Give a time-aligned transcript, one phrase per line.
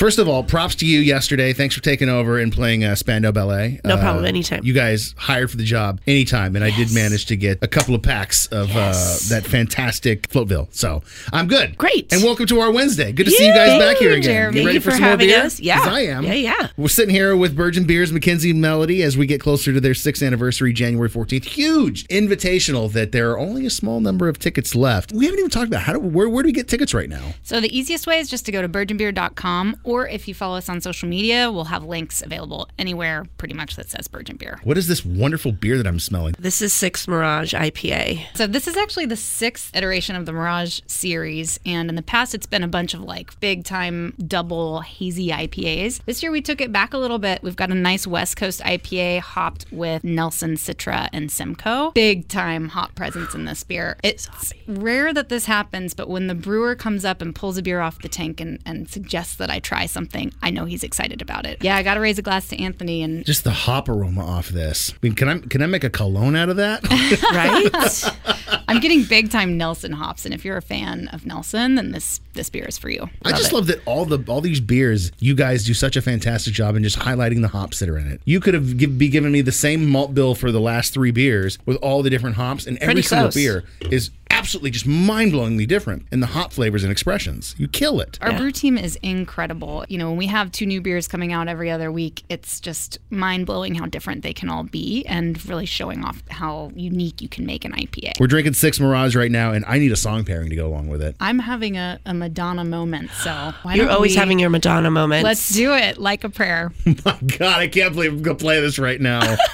[0.00, 1.52] First of all, props to you yesterday.
[1.52, 3.82] Thanks for taking over and playing uh, Spandau Ballet.
[3.84, 4.62] No Uh, problem, anytime.
[4.64, 7.94] You guys hired for the job anytime, and I did manage to get a couple
[7.94, 9.30] of packs of Yes.
[9.30, 10.68] uh, that fantastic Floatville.
[10.70, 11.02] So
[11.34, 11.76] I'm good.
[11.76, 12.10] Great.
[12.14, 13.12] And welcome to our Wednesday.
[13.12, 14.22] Good to see you guys back here again.
[14.22, 14.60] Jeremy.
[14.60, 15.42] You ready Thank you for, for some more having beer?
[15.42, 15.60] us.
[15.60, 15.78] Yeah.
[15.80, 16.24] 'Cause I am.
[16.24, 16.68] Yeah, yeah.
[16.78, 19.92] We're sitting here with Virgin Beers, Mackenzie and Melody, as we get closer to their
[19.92, 21.44] sixth anniversary, January 14th.
[21.44, 25.12] Huge invitational that there are only a small number of tickets left.
[25.12, 27.34] We haven't even talked about how do where, where do we get tickets right now?
[27.42, 30.68] So the easiest way is just to go to virginbeer.com, or if you follow us
[30.68, 34.60] on social media, we'll have links available anywhere pretty much that says Virgin Beer.
[34.62, 36.36] What is this wonderful beer that I'm smelling?
[36.38, 38.24] This is Six Mirage IPA.
[38.36, 42.36] So this is actually the sixth iteration of the Mirage series, and in the past
[42.36, 46.04] it's been a bunch of like big time double hazy IPAs.
[46.04, 47.42] This year we took it back a little bit.
[47.42, 51.90] We've got a nice West Coast IPA hopped with Nelson, Citra, and Simcoe.
[51.90, 53.96] Big time hop presence in this beer.
[54.04, 54.28] It's
[54.68, 58.00] rare that this happens, but when the brewer comes up and pulls a beer off
[58.02, 61.58] the tank and, and suggests that I try something, I know he's excited about it.
[61.62, 64.48] Yeah, I got to raise a glass to Anthony and Just the hop aroma off
[64.48, 64.92] this.
[64.92, 66.80] I mean, can I can I make a cologne out of that?
[67.32, 68.60] Right?
[68.68, 72.20] I'm getting big time Nelson hops, and if you're a fan of Nelson, then this
[72.34, 73.08] this beer is for you.
[73.24, 76.54] I just love that all the all these beers, you guys do such a fantastic
[76.54, 78.20] job in just highlighting the hops that are in it.
[78.24, 81.10] You could have give, be giving me the same malt bill for the last three
[81.10, 83.34] beers with all the different hops, and every Pretty single close.
[83.34, 87.54] beer is absolutely just mind blowingly different in the hop flavors and expressions.
[87.58, 88.18] You kill it.
[88.20, 89.84] Our brew team is incredible.
[89.88, 92.98] You know, when we have two new beers coming out every other week, it's just
[93.10, 97.28] mind blowing how different they can all be and really showing off how unique you
[97.28, 98.12] can make an IPA.
[98.20, 100.88] We're drinking Six Mirage right now, and I need a song pairing to go along
[100.88, 101.16] with it.
[101.20, 105.24] I'm having a, a Madonna moment, so why You're always we- having your Madonna moment.
[105.24, 106.72] Let's do it like a prayer.
[106.86, 109.36] My God, I can't believe I'm gonna play this right now.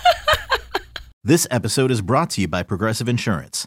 [1.24, 3.66] This episode is brought to you by Progressive Insurance.